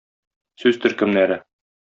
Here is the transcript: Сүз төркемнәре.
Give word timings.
Сүз 0.63 0.81
төркемнәре. 0.87 1.39